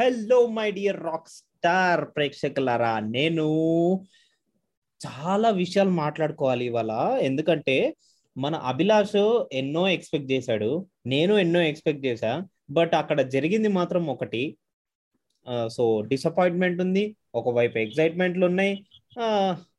Hello 0.00 0.46
my 0.46 0.70
dear 0.70 1.02
rock 1.02 1.28
star 1.28 2.04
ప్రేక్షకులారా. 2.04 3.00
నేను 3.00 3.44
చాలా 5.06 5.50
విషయాలు 5.50 5.90
మాట్లాడుకోవాలి 5.90 6.64
ఇవాళ. 6.64 7.18
ఎందుకంటే 7.22 7.96
మన 8.38 8.54
అభిలాష్ 8.54 9.44
ఎన్నో 9.52 9.88
ఎక్స్పెక్ట్ 9.88 10.32
చేశాడు. 10.32 10.86
నేను 11.06 11.34
ఎన్నో 11.34 11.60
ఎక్స్పెక్ట్ 11.60 12.06
చేశా. 12.06 12.42
బట్ 12.70 12.94
అక్కడ 12.94 13.20
జరిగింది 13.20 13.68
మాత్రం 13.68 14.06
ఒకటి. 14.06 14.56
సో 15.68 16.00
డిసప్పాయింట్మెంట్ 16.00 16.80
ఉంది. 16.80 17.16
ఒకవైపు 17.34 17.78
ఎక్సైట్మెంట్లు 17.78 18.46
ఉన్నాయి. 18.46 18.86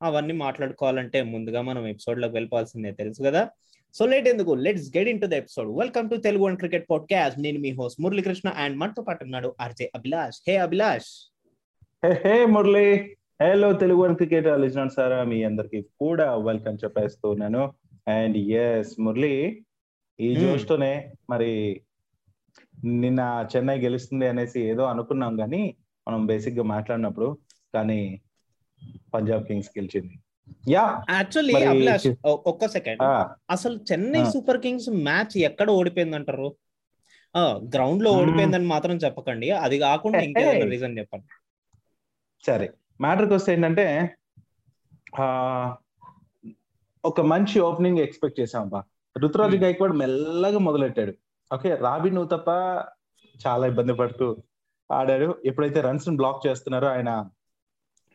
అవన్నీ 0.04 0.34
మాట్లాడుకోవాలంటే 0.34 1.22
ముందుగా 1.22 1.62
మనం 1.62 1.88
ఎపిసోడ్లోకి 1.88 2.34
వెళ్ళిపోవాల్సిందే. 2.34 2.92
తెలుసు 2.92 3.24
కదా? 3.24 3.50
సో 3.96 4.06
లేట్ 4.06 4.28
ఎందుకు? 4.28 4.52
Let's 4.56 4.98
get 4.98 5.10
into 5.22 5.26
the 5.26 5.34
episode 5.34 5.78
welcome 5.78 6.10
to 6.10 6.16
Telugu 6.16 6.44
One 6.44 6.58
cricket 6.58 6.90
podcast 6.90 7.40
నేను 7.40 7.60
మీ 7.60 7.72
హోస్ట్ 7.72 8.02
మురళీకృష్ణ 8.02 8.50
అండ్ 8.50 8.78
మనతో 8.78 9.02
పాటు 9.02 9.24
ఉన్నాడు 9.24 9.56
RJ 9.62 9.92
Abhilash 9.96 10.42
hey 10.50 10.58
Abhilash 10.58 11.12
hey 12.26 12.46
Murali. 12.46 13.16
Hello 13.42 13.74
Telugu 13.74 14.00
One 14.02 14.16
cricket 14.16 14.48
listener 14.60 14.92
సారా 14.92 15.24
మీ 15.24 15.44
అందరికి 15.44 15.82
కూడా 16.00 16.36
వెల్కమ్ 16.36 16.78
చెప్పేస్తూ 16.84 17.30
ఉన్నాను 17.30 17.74
అండ్ 18.08 18.38
ఎస్ 18.38 19.00
మురళి 19.00 19.64
ఈ 20.20 20.34
Hmm. 20.34 20.42
జోష్ 20.42 20.68
తోనే 20.68 20.92
మరి 21.30 21.50
నిన్న 22.84 23.48
చెన్నై 23.56 23.78
గెలుస్తుంది 23.80 24.28
అనేసి 24.28 24.62
ఏదో 24.62 24.84
అనుకున్నాం 24.84 25.38
కానీ 25.38 25.76
మనం 26.08 26.26
బేసిక్గా 26.26 26.64
మాట్లాడినప్పుడు 26.64 27.38
కానీ 27.74 28.22
పంజాబ్ 29.14 29.48
కింగ్స్ 29.48 29.70
గెలిచింది. 29.80 30.20
యా. 30.70 31.04
యాక్చువల్లీ 31.10 31.64
అభిలాష్ 31.64 32.08
ఒక్క 32.26 32.68
సెకండ్. 32.68 33.02
అసలు 33.50 33.80
చెన్నై. 33.92 34.26
సూపర్ 34.26 34.62
కింగ్స్ 34.62 34.90
మ్యాచ్ 34.90 35.38
ఎక్కడ 35.38 35.70
ఓడిపోయింది 35.70 36.16
అంటారు 36.16 36.56
గ్రౌండ్లో. 37.76 38.12
ఓడిపోయిందని 38.12 38.68
మాత్రం 38.68 38.96
చెప్పకండి. 38.96 39.52
అది 39.52 39.80
కాకుండా 39.80 40.20
ఇంకేదైనా 40.28 40.66
రీజన్ 40.66 40.98
చెప్పండి. 40.98 41.26
సరే. 42.46 42.72
మ్యాటర్కి 43.02 43.34
వస్తే 43.34 43.54
ఏంటంటే 43.54 44.16
ఆ, 45.20 45.26
ఒక 47.06 47.22
మంచి 47.22 47.60
ఓపెనింగ్ 47.60 48.00
ఎక్స్పెక్ట్ 48.00 48.40
చేసాం 48.40 48.70
బా. 48.70 48.84
రుతురాజు. 49.18 49.58
గైక్వాడ్ 49.58 49.94
మెల్లగా 49.94 50.58
మొదలెట్టాడు. 50.58 51.14
ఓకే 51.54 51.76
రాబిన్ 51.76 52.28
తప్ప 52.32 52.50
చాలా 53.48 53.68
ఇబ్బంది 53.68 53.94
పడుతూ 53.94 54.38
ఆడాడు. 54.92 55.42
ఎప్పుడైతే 55.46 55.82
రన్స్ 55.82 56.10
బ్లాక్ 56.10 56.48
చేస్తున్నారో 56.48 56.88
ఆయన 56.88 57.30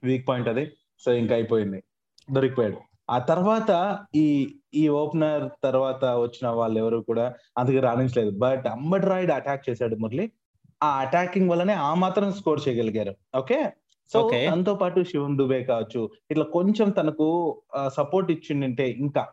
వీక్ 0.05 0.29
పాయింట్ 0.29 0.49
అది. 0.49 0.73
సో 0.99 1.13
ఇంకా 1.13 1.35
అయిపోయింది. 1.35 1.83
దొరికిపోయాడు. 2.33 2.77
ఆ 3.11 3.19
తర్వాత 3.19 3.99
ఈ 4.15 4.55
ఈ 4.75 4.89
ఓపెనర్ 4.89 5.51
తర్వాత 5.65 6.05
వచ్చిన 6.05 6.49
వాళ్ళు 6.49 6.79
ఎవరు 6.79 6.97
కూడా 6.97 7.35
అందుకే 7.59 7.81
రాణించలేదు. 7.81 8.39
బట్ 8.39 8.67
అంబట్ 8.67 9.05
రాయుడు 9.05 9.33
అటాక్ 9.33 9.71
చేశాడు 9.71 9.97
మురళి. 9.97 10.33
ఆ 10.83 10.87
అటాకింగ్ 10.87 11.51
వల్లనే 11.51 11.73
ఆ 11.73 11.95
మాత్రం 11.95 12.33
స్కోర్ 12.33 12.61
చేయగలిగారు. 12.69 13.15
ఓకే? 13.37 13.73
సో. 14.13 14.31
తనతో 14.51 14.75
పాటు 14.75 15.05
శివన్ 15.05 15.39
దుబే 15.39 15.63
కావచ్చు. 15.65 16.11
ఇట్లా 16.31 16.45
కొంచెం 16.45 16.91
తనకు 16.91 17.61
సపోర్ట్ 17.87 18.31
ఇచ్చిండింటే 18.31 18.91
ఇంకా 18.91 19.27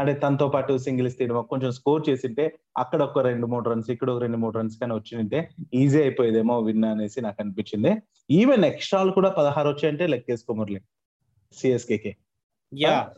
అంటే 0.00 0.14
తనతో 0.14 0.48
పాటు 0.48 0.78
సింగిల్స్ 0.78 1.18
తీయడం 1.18 1.42
కొంచెం 1.42 1.70
స్కోర్ 1.70 2.08
చేసింటే 2.08 2.58
అక్కడ 2.78 3.02
ఒక 3.02 3.18
రెండు 3.18 3.46
మూడు 3.46 3.70
రన్స్ 3.70 3.90
ఇక్కడ 3.90 4.10
ఒక 4.10 4.20
రెండు 4.20 4.36
మూడు 4.36 4.58
రన్స్ 4.58 4.78
కానీ 4.78 4.94
వచ్చింటే 4.94 5.50
ఈజీ 5.74 6.02
అయిపోయేదేమో 6.02 6.60
విన్ 6.60 6.84
అనేసి 6.84 7.20
నాకు 7.20 7.36
అనిపించింది. 7.40 8.02
ఈవెన్ 8.30 8.64
ఎక్స్ట్రాలు 8.64 9.12
కూడా 9.12 9.30
పదహారు 9.30 9.68
వచ్చాయంటే 9.68 10.06
లెక్కేసుకో 10.06 10.54
మురళి. 10.54 10.80
సిఎస్కేకి 11.52 12.16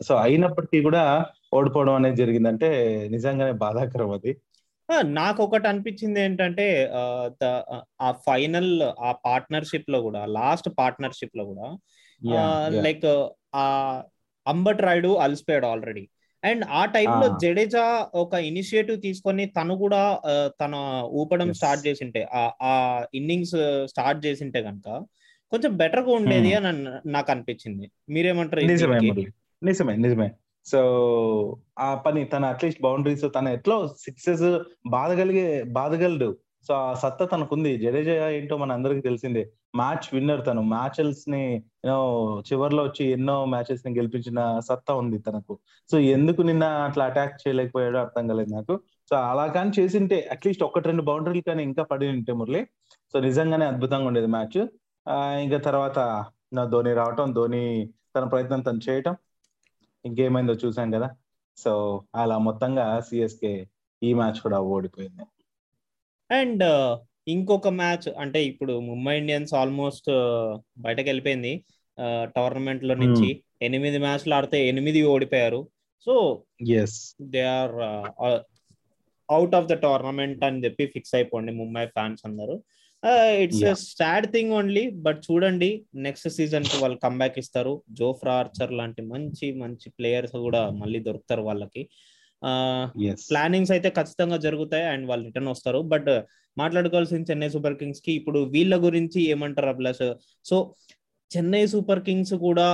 సో 0.03 0.15
అయినప్పటికీ 0.15 0.81
కూడా 0.81 1.25
ఓడిపోవడం 1.53 1.93
అనేది 1.93 2.15
జరిగిందంటే 2.15 2.69
నిజంగానే 3.11 3.51
బాధాకరం 3.51 4.11
అది 4.11 4.37
నాకు 5.03 5.43
ఒకటి 5.43 5.67
అనిపించింది 5.67 6.21
ఏంటంటే 6.21 6.91
ఆ, 8.01 8.11
ఫైనల్ 8.11 8.81
ఆ 8.81 9.11
పార్ట్నర్షిప్లో 9.11 10.01
కూడా 10.01 10.25
లాస్ట్ 10.25 10.69
పార్ట్నర్షిప్లో 10.79 11.45
కూడా. 11.45 11.77
లైక్ 12.81 13.29
ఆ 13.55 13.65
అంబట్ 14.47 14.81
రాయుడు 14.81 15.15
అలసిపోయాడు 15.15 15.65
ఆల్రెడీ 15.65 16.07
అండ్ 16.43 16.65
ఆ 16.69 16.85
టైంలో. 16.85 17.37
జడేజా 17.41 18.07
ఒక 18.13 18.33
ఇనిషియేటివ్ 18.33 19.01
తీసుకొని 19.01 19.45
తను 19.45 19.75
కూడా 19.75 20.19
తన 20.61 20.75
ఊపడం. 21.05 21.53
స్టార్ట్ 21.53 21.87
చేసింటే 21.87 22.27
ఆ- 22.33 23.05
ఇన్నింగ్స్ 23.13 23.85
స్టార్ట్ 23.85 24.25
చేసింటే 24.25 24.63
కనుక 24.63 25.03
కొంచెం 25.51 25.77
బెటర్గా 25.77 26.11
ఉండేది 26.11 26.53
Hmm. 26.53 26.65
అని 26.65 27.11
నాకు 27.11 27.31
అనిపించింది 27.31 27.91
మీరేమంటారు 28.09 28.61
నిజమే 29.65 29.95
నిజమే. 29.95 30.31
సో 30.65 30.79
ఆ 31.79 31.95
పని 31.95 32.25
తన 32.25 32.45
అట్లీస్ట్ 32.45 32.81
బౌండరీస్ 32.81 33.25
తన 33.35 33.47
ఎట్లో 33.47 33.87
సిక్సెస్ 33.87 34.59
బాధగలిగే 34.89 35.63
బాధగలడు 35.63 36.37
సో 36.67 36.73
ఆ 36.73 36.93
సత్తా 36.93 37.25
తనకుంది. 37.25 37.77
జడేజా 37.77 38.29
ఏంటో 38.29 38.57
మన 38.57 38.71
అందరికి 38.71 39.01
తెలిసిందే. 39.01 39.51
మ్యాచ్ 39.75 40.07
విన్నర్ 40.13 40.45
తను. 40.45 40.61
మ్యాచెస్ని 40.61 41.41
యూనో 41.85 41.97
చివర్లో 42.47 42.83
వచ్చి 42.83 43.05
ఎన్నో 43.11 43.45
మ్యాచెస్ని 43.45 43.93
గెలిపించిన 43.97 44.59
సత్తా 44.59 44.93
ఉంది 44.93 45.17
తనకు. 45.17 45.59
సో 45.91 45.99
ఎందుకు 45.99 46.41
నిన్న 46.41 46.63
అట్లా 46.63 47.05
అటాక్ 47.05 47.35
చేయలేకపోయాడో 47.47 47.99
అర్థం 47.99 48.27
కాలేదు 48.27 48.49
నాకు. 48.53 48.79
సో 49.09 49.15
అలా 49.15 49.47
కానీ 49.47 49.71
చేసింటే 49.79 50.27
అట్లీస్ట్ 50.31 50.63
ఒకటి 50.63 50.87
రెండు 50.87 51.01
బౌండరీలు 51.01 51.41
కానీ 51.47 51.63
ఇంకా 51.63 51.83
పడి 51.83 52.07
ఉంటే 52.07 52.33
మురళి. 52.33 52.65
సో 53.13 53.19
నిజంగానే 53.19 53.65
అద్భుతంగా 53.65 54.07
ఉండేది 54.07 54.27
మ్యాచ్. 54.27 54.67
ఇంకా 55.43 55.57
తర్వాత 55.57 56.25
నా 56.53 56.65
ధోని 56.65 56.93
రావటం 56.93 57.33
ధోని 57.33 57.89
తన 58.15 58.23
ప్రయత్నం 58.23 58.61
తను 58.61 58.79
చేయటం. 58.89 59.15
ఇంకేమైందో 60.05 60.53
చూసాం 60.63 60.89
కదా. 60.91 61.09
సో 61.57 61.71
అలా 62.15 62.37
మొత్తంగా 62.47 62.85
సిఎస్కే 63.07 63.51
ఈ 64.01 64.09
మ్యాచ్ 64.13 64.39
కూడా 64.45 64.57
ఓడిపోయింది. 64.73 65.25
అండ్ 66.29 66.63
ఇంకొక 67.27 67.67
మ్యాచ్ 67.81 68.07
అంటే 68.23 68.39
ఇప్పుడు 68.43 68.73
ముంబై 68.89 69.13
ఇండియన్స్ 69.17 69.53
ఆల్మోస్ట్ 69.53 70.09
బయటకు 70.79 71.07
వెళ్ళిపోయింది. 71.09 71.53
టోర్నమెంట్లో 72.37 72.95
నుంచి 72.95 73.29
ఎనిమిది 73.61 73.97
మ్యాచ్లు 73.97 74.33
ఆడితే 74.33 74.59
ఎనిమిది 74.67 75.01
ఓడిపోయారు. 75.13 75.61
So 76.05 76.13
yes 76.81 76.97
they 77.33 77.43
are 77.59 77.75
out 79.29 79.55
of 79.55 79.67
the 79.67 79.75
tournament 79.85 80.43
అని 80.43 80.63
చెప్పి 80.65 80.85
ఫిక్స్ 80.85 81.15
అయిపోండి 81.15 81.51
ముంబై 81.51 81.85
ఫ్యాన్స్ 81.95 82.23
అందరూ. 82.25 82.55
It's. 83.43 83.63
Sad 83.99 84.27
thing 84.33 84.53
only 84.59 84.83
but 85.05 85.19
చూడండి 85.27 85.69
నెక్స్ట్ 86.05 86.29
సీజన్కి 86.37 86.77
వాళ్ళు 86.83 86.97
కంబ్యాక్ 87.05 87.37
ఇస్తారు. 87.43 87.73
జోఫ్రా 87.99 88.33
ఆర్చర్ 88.41 88.73
లాంటి 88.79 89.01
మంచి 89.13 89.47
మంచి 89.61 89.89
ప్లేయర్స్ 89.97 90.35
కూడా 90.45 90.61
మళ్ళీ 90.81 90.99
దొరుకుతారు 91.07 91.43
వాళ్ళకి. 91.49 91.83
ప్లానింగ్స్ 93.29 93.73
అయితే 93.75 93.89
ఖచ్చితంగా 93.89 94.37
జరుగుతాయి 94.37 94.85
అండ్ 94.93 95.07
వాళ్ళు 95.09 95.25
రిటర్న్ 95.29 95.51
వస్తారు. 95.53 95.79
బట్ 95.93 96.11
మాట్లాడుకోవాల్సిన 96.57 97.27
చెన్నై 97.29 97.49
సూపర్ 97.53 97.77
కింగ్స్కి 97.79 98.11
ఇప్పుడు 98.19 98.39
వీళ్ళ 98.55 98.75
గురించి 98.83 99.19
ఏమంటారు 99.33 99.73
plus 99.79 100.03
so 100.49 100.57
Chennai 101.31 101.63
Super 101.65 102.03
Kings 102.07 102.35
కూడా 102.47 102.67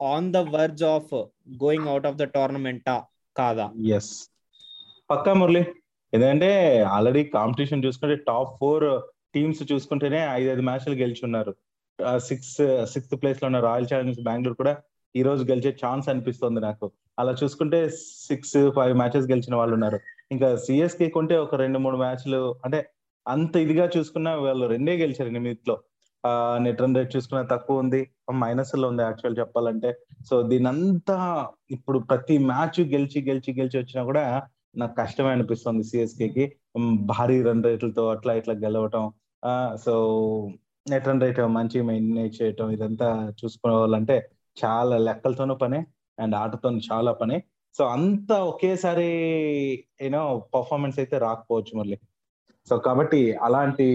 on 0.00 0.28
the 0.32 0.40
verge 0.56 0.84
of 0.96 1.12
going 1.64 1.88
out 1.92 2.06
of 2.10 2.18
the 2.20 2.26
టోర్నమెంటా 2.36 2.94
కాదా? 3.36 3.66
ఎస్ 3.96 4.12
పక్కా 5.10 5.32
మురళి. 5.40 5.62
ఎందుకంటే 6.12 6.50
ఆల్రెడీ 6.94 7.24
కాంపిటీషన్ 7.36 7.84
చూసుకుంటే 7.84 8.16
టాప్ 8.30 8.52
ఫోర్ 8.60 8.86
టీమ్స్ 9.34 9.60
చూసుకుంటేనే 9.72 10.20
ఐదైదు 10.38 10.62
మ్యాచ్లు 10.68 10.96
గెలిచున్నారు. 11.02 11.52
సిక్స్ 12.28 12.54
సిక్స్త్ 12.92 13.16
ప్లేస్లో 13.22 13.46
ఉన్న 13.50 13.58
రాయల్ 13.68 13.88
ఛాలెంజర్స్ 13.92 14.24
బెంగళూరు 14.28 14.56
కూడా 14.62 14.74
ఈ 15.14 15.22
రోజు 15.22 15.42
గెలిచే 15.50 15.70
ఛాన్స్ 15.82 16.06
అనిపిస్తుంది 16.10 16.60
నాకు. 16.66 16.86
అలా 17.20 17.32
చూసుకుంటే 17.40 17.78
సిక్స్ 18.28 18.56
ఫైవ్ 18.76 18.94
మ్యాచెస్ 19.00 19.26
గెలిచిన 19.32 19.54
వాళ్ళు 19.60 19.74
ఉన్నారు. 19.78 19.98
ఇంకా 20.34 20.48
సిఎస్కే 20.64 21.08
కొంటే 21.16 21.36
ఒక 21.44 21.54
రెండు 21.62 21.78
మూడు 21.78 21.96
మ్యాచ్లు 21.96 22.40
అంటే 22.64 22.78
అంత 23.26 23.54
ఇదిగా 23.64 23.86
చూసుకున్నా 23.96 24.30
వాళ్ళు 24.44 24.66
రెండే 24.74 24.94
గెలిచారు 25.02 25.30
ఎనిమిదిలో. 25.32 25.76
నెట్ 26.64 26.80
రన్ 26.82 26.96
రేట్ 26.98 27.12
చూసుకున్నా 27.16 27.42
తక్కువ 27.52 27.82
ఉంది. 27.84 28.00
మైనస్లో 28.42 28.86
ఉంది 28.92 29.02
యాక్చువల్ 29.02 29.38
చెప్పాలంటే. 29.40 29.90
సో 30.28 30.34
దీనంతా 30.50 31.16
ఇప్పుడు 31.76 31.98
ప్రతి 32.10 32.36
మ్యాచ్ 32.50 32.80
గెలిచి 32.94 33.20
గెలిచి 33.28 33.52
గెలిచి 33.60 33.78
వచ్చినా 33.82 34.02
కూడా 34.10 34.24
నాకు 34.80 34.94
కష్టమే 35.00 35.30
అనిపిస్తుంది 35.36 35.82
సిఎస్కే 35.90 36.28
కి 36.36 36.44
భారీ 37.12 37.38
రన్ 37.48 37.64
రేట్లతో 37.68 38.04
అట్లా 38.14 38.34
ఇట్లా 38.40 38.54
గెలవటం. 38.66 39.04
సో 39.84 39.94
నెట్ 40.90 41.08
రన్ 41.08 41.22
రేట్ 41.24 41.40
మంచి 41.58 41.78
మెయింటైన్ 41.88 42.36
చేయటం 42.38 42.70
ఇదంతా 42.76 43.08
చూసుకోవాలంటే 43.40 44.16
చాలా 44.56 44.96
లెక్కలతోనూ 45.08 45.54
పనే 45.62 45.80
అండ్ 46.18 46.34
ఆటతో 46.42 46.70
చాలా 46.90 47.12
పని. 47.20 47.36
సో 47.76 47.82
అంత 47.96 48.32
ఒకేసారి 48.52 49.08
యూనో 50.04 50.22
పర్ఫార్మెన్స్ 50.54 50.98
అయితే 51.02 51.16
రాకపోవచ్చు 51.26 51.72
మళ్ళీ. 51.80 51.96
సో 52.68 52.74
కాబట్టి 52.86 53.20
అలాంటి 53.46 53.86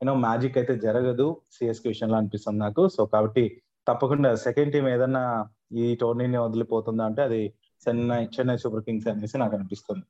యూనో 0.00 0.14
మ్యాజిక్ 0.26 0.58
అయితే 0.60 0.74
జరగదు 0.86 1.26
సిఎస్కి 1.54 1.88
విషయంలో 1.92 2.16
అనిపిస్తుంది 2.20 2.60
నాకు. 2.66 2.82
సో 2.96 3.04
కాబట్టి 3.14 3.44
తప్పకుండా 3.88 4.30
సెకండ్ 4.46 4.72
టీం 4.74 4.86
ఏదన్నా 4.94 5.24
ఈ 5.82 5.84
టోర్నీని 6.00 6.38
వదిలిపోతుందా 6.46 7.04
అంటే 7.10 7.22
అది 7.28 7.42
చెన్నై 7.86 8.22
చెన్నై 8.36 8.56
సూపర్ 8.62 8.84
కింగ్స్ 8.86 9.08
అనేసి 9.12 9.36
నాకు 9.42 9.54
అనిపిస్తుంది. 9.58 10.04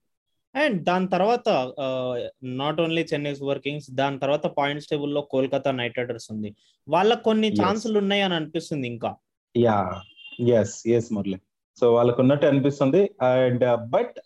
అండ్ 0.54 0.78
దాని 0.84 1.08
తర్వాత 1.08 1.48
not 2.60 2.80
only 2.80 3.02
Chennai 3.12 3.34
Super 3.34 3.58
Kings 3.58 3.90
దాని 3.90 4.18
తర్వాత 4.18 4.46
పాయింట్స్ 4.46 4.88
టేబుల్లో 4.88 5.20
కోల్కతా 5.20 5.70
నైట్ 5.70 5.98
రైడర్స్ 5.98 6.28
ఉంది. 6.32 6.50
వాళ్ళకి 6.88 7.22
కొన్ని. 7.22 7.50
ఛాన్సులు 7.62 7.98
ఉన్నాయి 7.98 8.22
అని 8.22 8.34
అనిపిస్తుంది 8.34 8.88
ఇంకా. 8.88 9.10
Yeah 9.56 9.78
yes 10.58 10.88
yes 10.88 11.12
Murali. 11.12 11.38
So 11.80 11.94
వాళ్ళకు 11.94 12.20
ఉన్నట్టు 12.22 12.46
అనిపిస్తుంది. 12.46 13.02
అండ్ 13.22 13.64
బట్ 13.90 14.16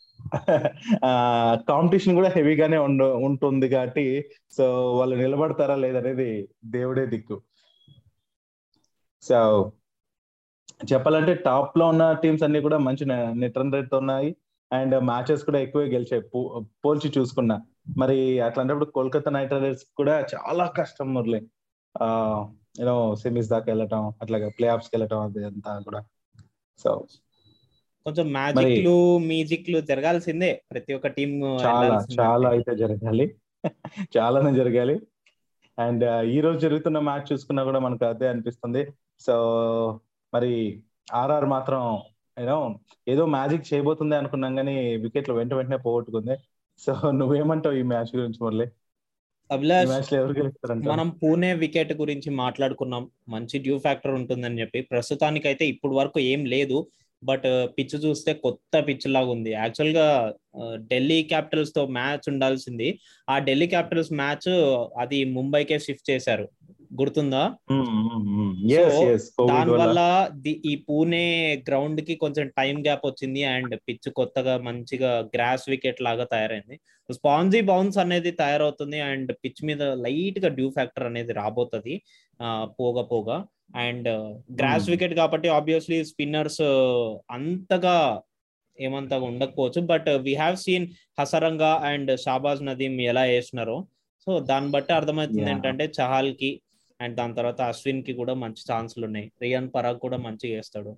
కాంపిటీషన్ 1.68 2.14
కూడా 2.14 2.28
హెవీగానే 2.36 2.78
ఉండ 2.78 3.02
ఉంటుంది 3.02 3.68
కాబట్టి 3.68 4.04
సో 4.56 4.64
వాళ్ళు 4.96 5.16
నిలబడతారా 5.16 5.76
లేదనేది 5.76 6.48
దేవుడే 6.64 7.06
దిక్కు. 7.06 7.36
సో 9.22 9.72
చెప్పాలంటే 10.92 11.34
టాప్లో 11.34 11.84
ఉన్న 11.88 12.04
టీమ్స్ 12.22 12.42
అన్ని 12.42 12.60
కూడా 12.60 12.78
మంచి 12.78 13.04
నెట్ 13.40 13.58
రన్ 13.58 13.72
రేట్తో 13.72 13.98
ఉన్నాయి. 13.98 14.30
అండ్ 14.72 15.00
మ్యాచెస్ 15.00 15.44
కూడా 15.44 15.58
ఎక్కువే 15.58 15.86
గెలిచాయి. 15.86 16.22
పోల్చి 16.84 17.12
చూసుకున్నా. 17.18 17.62
మరి 17.98 18.40
అట్లాంటప్పుడు 18.40 18.84
కోల్కతా 18.84 19.30
నైట్ 19.30 19.52
రైడర్స్ 19.52 19.84
కూడా 19.96 20.20
చాలా 20.20 20.66
కష్టం 20.66 21.14
మురళి. 21.14 21.46
యూనో 22.80 23.16
సెమీస్ 23.16 23.48
దాకా 23.48 23.64
వెళ్ళటం 23.68 24.12
అట్లాగే 24.22 24.48
ప్లే 24.48 24.68
ఆఫ్స్ 24.68 24.90
వెళ్ళటం 24.92 25.20
అది 25.20 25.44
అంతా 25.44 25.78
కూడా. 25.78 26.04
సో 26.78 27.06
కొంచెం 28.04 28.32
మ్యాజిక్లు 28.32 29.18
మ్యూజిక్లు 29.18 29.80
జరగాల్సిందే. 29.80 30.62
ప్రతి 30.72 30.94
ఒక్క 30.94 31.06
టీం 31.06 31.42
చాలా 31.44 32.06
చాలా 32.20 32.50
అయితే 32.50 32.76
జరగాలి. 32.76 33.34
చాలానే 34.16 34.54
జరగాలి. 34.54 35.00
అండ్ 35.78 36.04
ఈ 36.24 36.40
రోజు 36.40 36.58
జరుగుతున్న 36.58 36.98
మ్యాచ్ 36.98 37.32
చూసుకున్నా 37.32 37.64
కూడా 37.64 37.78
మనకు 37.78 38.04
అదే 38.04 38.28
అనిపిస్తుంది. 38.28 38.86
సో 39.20 39.34
మరి 40.34 40.82
ఆర్ఆర్ 41.14 41.44
మాత్రం 41.44 42.02
యూనో 42.36 42.80
ఏదో 43.08 43.26
మ్యాజిక్ 43.26 43.74
చేయబోతుంది 43.74 44.16
అనుకున్నాం 44.16 44.56
కానీ 44.56 44.96
వికెట్లు 44.96 45.34
వెంట 45.34 45.54
వెంటనే 45.54 45.76
పోగొట్టుకుంది. 45.76 46.36
సో 46.78 47.10
నువ్వేమంటావు 47.10 47.74
ఈ 47.74 47.82
మ్యాచ్ 47.82 48.16
గురించి 48.16 48.38
మురళి? 48.42 48.66
అభిలాష్ 49.52 50.12
మనం 50.86 51.08
పూణే 51.10 51.54
వికెట్ 51.54 51.92
గురించి 51.92 52.30
మాట్లాడుకున్నాం. 52.30 53.10
మంచి 53.28 53.58
డ్యూ 53.58 53.78
ఫ్యాక్టర్ 53.78 54.14
ఉంటుందని 54.14 54.60
చెప్పి. 54.60 54.80
ప్రస్తుతానికి 54.80 55.48
అయితే 55.48 55.66
ఇప్పుడు 55.66 55.94
వరకు 55.94 56.20
ఏం 56.20 56.44
లేదు. 56.44 56.86
బట్ 57.24 57.46
పిచ్ 57.78 58.04
చూస్తే 58.04 58.34
కొత్త 58.34 58.80
పిచ్ 58.88 59.06
లాగా 59.08 59.26
ఉంది. 59.26 59.50
యాక్చువల్గా 59.50 60.34
ఢిల్లీ 60.76 61.22
క్యాపిటల్స్తో 61.22 61.86
మ్యాచ్ 61.86 62.26
ఉండాల్సింది. 62.28 62.98
ఆ 63.30 63.38
ఢిల్లీ 63.38 63.66
క్యాపిటల్స్ 63.66 64.12
మ్యాచ్ 64.12 64.48
అది 64.98 65.24
ముంబైకే 65.24 65.78
షిఫ్ట్ 65.78 66.10
చేశారు. 66.10 66.48
గుర్తుందా? 67.00 67.42
దాని 69.50 69.72
వల్ల. 69.80 70.00
ఈ 70.70 70.74
పూణే 70.86 71.26
గ్రౌండ్కి 71.68 72.14
కొంచెం 72.24 72.46
టైం 72.58 72.76
గ్యాప్ 72.86 73.04
వచ్చింది 73.08 73.42
అండ్ 73.54 73.74
పిచ్ 73.86 74.08
కొత్తగా 74.18 74.54
మంచిగా 74.66 75.12
గ్రాస్ 75.34 75.66
వికెట్ 75.72 76.02
లాగా 76.08 76.26
తయారైంది. 76.34 76.76
స్పాంజీ 77.08 77.60
బౌన్స్ 77.70 77.98
అనేది 78.04 78.30
తయారవుతుంది 78.42 79.00
అండ్ 79.10 79.30
పిచ్ 79.44 79.62
మీద 79.70 79.82
లైట్గా 80.04 80.50
డ్యూ 80.58 80.68
ఫ్యాక్టర్ 80.76 81.08
అనేది 81.10 81.32
రాబోతుంది 81.40 81.96
పోగా 82.78 83.04
పోగా. 83.14 83.38
అండ్ 83.86 84.08
గ్రాస్ 84.60 84.88
వికెట్ 84.92 85.14
కాబట్టి 85.22 85.48
ఆబ్వియస్లీ 85.58 85.98
స్పిన్నర్స్ 86.12 86.62
అంతగా 87.36 87.96
ఏమంతగా 88.78 89.24
ఉండకపోవచ్చు. 89.30 89.80
But 89.90 90.08
we 90.26 90.32
have 90.42 90.56
seen 90.62 90.86
Hasaranga 91.20 91.72
and 91.90 92.10
Shahbaz 92.24 92.62
Nadeem 92.68 92.94
ఎలా 93.10 93.24
వేసినారో. 93.32 93.76
సో 94.26 94.32
దాన్ని 94.50 94.70
బట్టి 94.74 94.92
అర్థమవుతుంది 94.96 95.50
ఏంటంటే 95.52 95.84
చహాల్కి 95.98 96.50
అండ్ 97.04 97.16
దాని 97.20 97.36
తర్వాత 97.38 97.60
అశ్విన్కి 97.72 98.12
కూడా 98.20 98.34
మంచి 98.44 98.62
ఛాన్సులు 98.70 99.04
ఉన్నాయి 99.08 99.26
రియాన్ 99.44 99.68
పరాగ్ 99.74 100.00
కూడా 100.06 100.18
మంచిగా 100.26 100.56
వేస్తాడు 100.58 100.92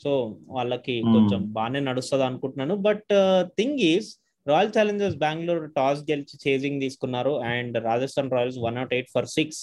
సో 0.00 0.10
వాళ్ళకి 0.56 0.94
కొంచెం 1.14 1.40
బాగానే 1.56 1.80
నడుస్తుంది 1.88 2.24
అనుకుంటున్నాను. 2.28 2.74
But 2.88 3.10
thing 3.58 3.80
is 3.92 4.08
Royal 4.46 4.72
Challengers 4.76 5.18
Bengaluru 5.24 5.66
toss 5.78 6.00
గెలిచి 6.10 6.36
చేజింగ్ 6.44 6.78
తీసుకున్నారు. 6.84 7.34
And 7.52 7.76
Rajasthan 7.90 8.32
Royals 8.36 8.58
one 8.66 8.76
nought 8.80 8.94
eight 8.98 9.10
for 9.16 9.28
six 9.36 9.60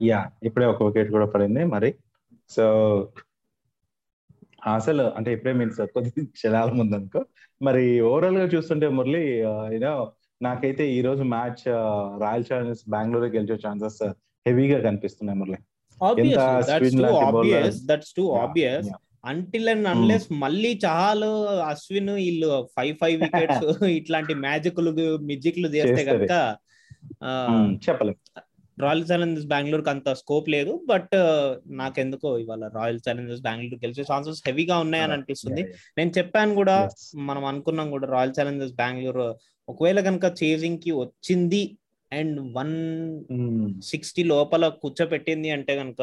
yeah 0.00 0.20
ఇప్పుడే 0.48 0.66
ఒక 0.72 0.82
వికెట్ 0.88 1.12
కూడా 1.16 1.26
పడింది 1.34 1.62
మరి. 1.74 1.90
సో 2.50 2.64
అసలు 4.74 5.04
అంటే 5.18 5.30
ఇప్పుడే 5.36 5.52
మీన్స్ 5.58 5.80
కొద్ది 5.94 6.22
క్షణాల 6.36 6.70
ముందు 6.78 6.94
అనుకో 6.98 7.20
మరి 7.60 7.82
ఓవరాల్గా 8.10 8.46
చూస్తుంటే 8.54 8.86
మురళి 8.96 9.24
యూనో 9.74 9.92
నాకైతే 10.42 10.84
ఈ 10.94 10.98
రోజు 11.06 11.22
మ్యాచ్ 11.34 11.62
రాయల్ 12.22 12.46
ఛాలెంజర్స్ 12.48 12.84
బెంగళూరు 12.94 13.28
గెలిచే 13.36 13.56
ఛాన్సెస్ 13.64 14.00
హెవీగా 14.46 14.78
కనిపిస్తున్నాయి 14.86 15.38
Murali. 15.40 15.58
That's 17.90 18.12
too 18.18 18.24
obvious 18.36 18.88
until 19.24 19.68
and 19.68 19.88
unless 19.88 20.26
మళ్ళీ 20.42 20.70
చాలా 20.84 21.28
అశ్విన్ 21.68 22.10
వీళ్ళు 22.18 22.48
ఫైవ్ 22.76 22.94
ఫైవ్ 23.00 23.16
వికెట్స్ 23.22 23.64
ఇట్లాంటి 23.98 24.34
మ్యాజిక్లు 24.44 24.90
మిజిక్లు 25.30 25.68
చేస్తే 25.68 26.02
కనుక 26.10 26.34
చెప్పలేదు 27.86 28.20
రాయల్ 28.78 29.04
ఛాలెంజర్స్ 29.10 29.46
బెంగళూరుకి 29.46 29.90
అంత 29.90 30.08
స్కోప్ 30.12 30.48
లేదు 30.50 30.72
బట్ 30.86 31.14
నాకెందుకో 31.80 32.30
ఇవాళ 32.38 32.64
రాయల్ 32.74 33.00
ఛాలెంజర్స్ 33.08 33.42
బెంగళూరు 33.42 33.78
గెలిచే 33.84 34.02
ఛాన్సెస్ 34.02 34.40
హెవీగా 34.46 34.76
ఉన్నాయని 34.78 35.12
అనిపిస్తుంది. 35.12 35.62
నేను 35.98 36.10
చెప్పాను 36.18 36.54
కూడా 36.54 36.76
మనం 37.28 37.44
అనుకున్నాం 37.44 37.88
కూడా 37.90 38.06
రాయల్ 38.06 38.34
ఛాలెంజర్స్ 38.40 38.74
బెంగళూరు 38.74 39.26
ఒకవేళ 39.68 40.00
కనుక 40.00 40.26
చేజింగ్కి 40.42 40.90
వచ్చింది 41.02 41.62
అండ్ 42.12 42.38
వన్ 42.58 42.74
సిక్స్టీ 43.90 44.22
లోపల 44.24 44.68
కూర్చోపెట్టింది 44.82 45.50
అంటే 45.50 45.76
కనుక 45.76 46.02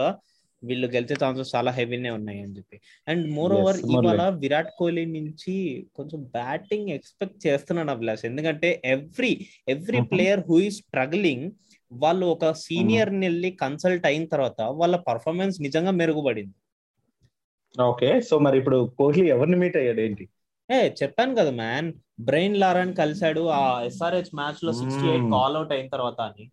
వీళ్ళు 0.64 0.88
గెలిచే 0.88 1.16
ఛాన్సెస్ 1.24 1.50
చాలా 1.56 1.72
హెవీనే 1.72 2.10
ఉన్నాయి 2.10 2.42
అని 2.44 2.56
చెప్పి. 2.58 2.78
అండ్ 3.08 3.24
మోర్ 3.32 3.54
ఓవర్ 3.54 3.80
ఇవాళ 3.96 4.24
విరాట్ 4.44 4.70
కోహ్లీ 4.78 5.06
నుంచి 5.06 5.54
కొంచెం 5.96 6.20
బ్యాటింగ్ 6.38 6.90
ఎక్స్పెక్ట్ 6.90 7.40
చేస్తున్నాడు 7.48 7.92
అభిలాష్. 7.92 8.26
ఎందుకంటే 8.26 8.82
ఎవ్రీ 8.86 9.32
ఎవ్రీ 9.68 10.02
ప్లేయర్ 10.12 10.44
హూ 10.50 10.60
ఈ 10.60 10.70
స్ట్రగ్లింగ్ 10.80 11.46
వాళ్ళు 11.92 12.26
ఒక 12.26 12.52
సీనియర్ 12.66 13.12
వెళ్ళి 13.26 13.52
కన్సల్ట్ 13.64 14.06
అయిన 14.06 14.26
తర్వాత 14.26 14.62
వాళ్ళ 14.82 14.96
పర్ఫార్మెన్స్ 15.10 15.58
నిజంగా 15.62 15.92
మెరుగుపడింది. 15.92 16.56
ఓకే 17.76 18.10
సో 18.30 18.40
మరి 18.40 18.58
ఇప్పుడు 18.62 18.78
కోహ్లీ 19.00 19.26
ఎవరిని 19.36 19.58
మీట్ 19.58 19.78
అయ్యాడు 19.78 20.02
ఏంటి? 20.02 20.26
ఏ 20.72 20.90
చెప్పాను 20.90 21.36
కదా 21.36 21.52
మ్యాన్. 21.52 21.94
బ్రెయిన్ 22.20 22.58
లారాన్ 22.58 22.96
కలిశాడు. 22.96 23.48
ఆ 23.48 23.82
ఎస్ఆర్హెచ్ 23.82 24.36
మ్యాచ్లో 24.36 24.74
సిక్స్టీ 24.74 25.08
ఎయిట్ 25.08 25.32
కాల్ 25.32 25.56
అవుట్ 25.56 25.72
అయిన 25.72 25.88
తర్వాత 25.88 26.22
అని. 26.22 26.50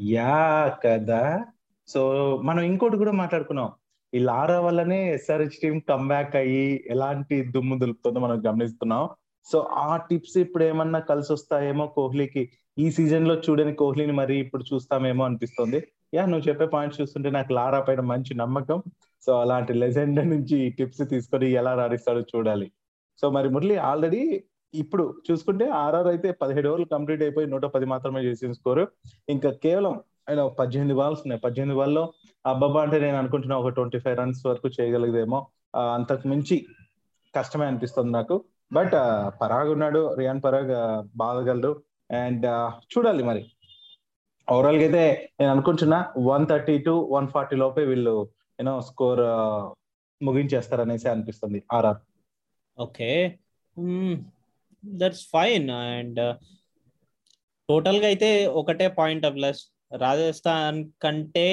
యా 0.00 0.76
కదా. 0.84 1.44
సో 1.88 2.36
మనం 2.44 2.60
ఇంకోటి 2.60 2.96
కూడా 2.96 3.12
మాట్లాడుకున్నాం. 3.12 3.72
ఈ 4.14 4.18
లారా 4.18 4.60
వల్లనే 4.60 5.14
ఎస్ఆర్హెచ్ 5.14 5.60
టీం 5.62 5.78
కమ్బ్యాక్ 5.78 6.36
అయ్యి 6.36 6.84
ఎలాంటి 6.86 7.42
దుమ్ము 7.42 7.78
దులుపుతుందో 7.78 8.20
మనం 8.20 8.42
గమనిస్తున్నాం. 8.46 9.08
సో 9.52 9.60
ఆ 9.60 9.96
టిప్స్ 9.96 10.38
ఇప్పుడు 10.38 10.64
ఏమన్నా 10.64 10.98
కలిసి 10.98 11.32
వస్తాయేమో 11.32 11.86
కోహ్లీకి. 11.86 12.50
ఈ 12.78 12.90
సీజన్లో 12.90 13.34
చూడని 13.34 13.74
కోహ్లీని 13.74 14.12
మరి 14.12 14.36
ఇప్పుడు 14.36 14.64
చూస్తామేమో 14.74 15.24
అనిపిస్తుంది. 15.24 15.86
యా 16.14 16.26
నువ్వు 16.26 16.48
చెప్పే 16.48 16.66
పాయింట్స్ 16.66 17.00
చూస్తుంటే 17.00 17.30
నాకు 17.30 17.52
లారా 17.52 17.80
పైన 17.80 18.00
మంచి 18.00 18.34
నమ్మకం. 18.34 18.82
సో 19.26 19.40
అలాంటి 19.40 19.74
లెజెండ్ 19.74 20.28
నుంచి 20.28 20.70
టిప్స్ 20.70 21.08
తీసుకొని 21.08 21.50
ఎలా 21.50 21.74
రాడిస్తాడో 21.74 22.20
చూడాలి. 22.20 22.70
సో 23.22 23.28
మరి 23.36 23.48
మురళి 23.54 23.76
ఆల్రెడీ 23.90 24.22
ఇప్పుడు 24.74 25.04
చూసుకుంటే 25.26 25.64
ఆర్ఆర్ 25.82 26.08
అయితే 26.12 26.28
పదిహేడు 26.42 26.68
ఓవర్లు 26.68 26.86
కంప్లీట్ 26.92 27.22
అయిపోయి 27.24 27.46
నూట 27.52 27.64
పది 27.74 27.86
మాత్రమే 27.92 28.20
చేసిన 28.26 28.52
స్కోర్. 28.58 28.82
ఇంకా 29.34 29.50
కేవలం 29.64 29.94
ఆయన 30.28 30.42
పద్దెనిమిది 30.60 30.94
బాల్స్ 31.00 31.22
ఉన్నాయి. 31.24 31.40
పద్దెనిమిది 31.44 31.76
బాల్లో 31.80 32.04
అబ్బాబా 32.44 32.80
అంటే 32.82 32.98
నేను 33.04 33.18
అనుకుంటున్నా 33.22 33.56
ఒక 33.62 33.70
ట్వంటీ 33.76 33.98
ఫైవ్ 34.04 34.16
రన్స్ 34.20 34.42
వరకు 34.50 34.68
చేయగలిగేమో 34.76 35.38
అంతకు 35.96 36.28
మించి 36.32 36.56
కష్టమే 37.34 37.66
అనిపిస్తుంది 37.70 38.12
నాకు. 38.18 38.36
బట్ 38.72 38.94
పరాగ్ 39.40 39.70
ఉన్నాడు. 39.76 40.02
రియాన్ 40.20 40.42
పరాగ్ 40.44 40.72
బాధగలరు 41.22 41.72
అండ్ 42.10 42.46
చూడాలి 42.92 43.22
మరి. 43.30 43.42
ఓవరాల్గా 44.48 44.84
అయితే 44.86 45.04
నేను 45.40 45.50
అనుకుంటున్నా 45.54 45.98
one 46.30 46.46
thirty 46.50 46.76
two 46.86 46.94
one 47.16 47.28
forty 47.34 47.56
లోపే 47.56 47.84
వీళ్ళు 47.90 48.14
యూనో 48.58 48.74
స్కోర్ 48.88 49.22
ముగించేస్తారనేసి 50.20 51.06
అనిపిస్తుంది 51.12 51.60
RR. 51.72 52.00
Okay 52.78 53.10
that's 54.84 55.24
fine 55.32 55.68
and 55.78 56.20
టోటల్గా 57.68 58.06
అయితే 58.06 58.30
ఒకటే 58.60 58.86
పాయింట్ 58.98 59.26
ప్లస్ 59.36 59.60
రాజస్థాన్ 60.00 60.78
కంటే 61.02 61.46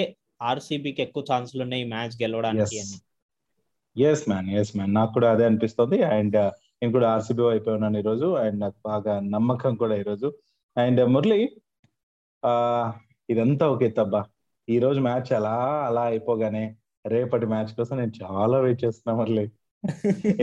ఆర్సీబీకి 0.49 1.01
ఎక్కువ 1.01 1.23
ఛాన్సులు 1.31 1.61
ఉన్నాయి 1.63 1.83
ఈ 1.85 1.89
మ్యాచ్ 1.93 2.15
గెలవడానికి 2.23 2.75
అని. 2.81 2.97
ఎస్ 3.95 4.23
మ్యాన్ 4.29 4.49
ఎస్ 4.59 4.73
మ్యాన్ 4.77 4.93
నాకు 4.93 5.11
కూడా 5.13 5.29
అదే 5.31 5.45
అనిపిస్తుంది. 5.45 5.97
అండ్ 6.17 6.37
నేను 6.79 6.91
కూడా 6.93 7.07
ఆర్సీబీ 7.15 7.43
అయిపోయి 7.53 7.75
ఉన్నాను 7.75 7.97
ఈరోజు. 7.97 8.27
అండ్ 8.43 8.57
నాకు 8.61 8.77
బాగా 8.85 9.13
నమ్మకం 9.35 9.73
కూడా 9.75 9.95
ఈరోజు. 9.95 10.27
అండ్ 10.77 11.01
మురళి 11.15 11.39
ఆ 12.43 12.51
ఇదంతా 13.29 13.65
ఓకే 13.73 13.89
తబ్బా. 13.99 14.21
ఈ 14.67 14.75
రోజు 14.79 14.99
మ్యాచ్ 14.99 15.29
అలా 15.33 15.55
అలా 15.87 16.01
అయిపోగానే 16.11 16.63
రేపటి 17.05 17.45
మ్యాచ్ 17.45 17.71
కోసం 17.77 17.95
నేను 17.97 18.13
చాలా 18.23 18.57
వెయిట్ 18.59 18.83
చేస్తున్నా 18.85 19.13
మురళి. 19.19 19.45